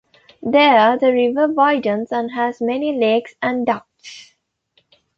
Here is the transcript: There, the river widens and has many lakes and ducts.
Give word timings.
There, 0.41 0.97
the 0.97 1.13
river 1.13 1.47
widens 1.53 2.11
and 2.11 2.31
has 2.31 2.59
many 2.59 2.97
lakes 2.97 3.35
and 3.39 3.67
ducts. 3.67 4.33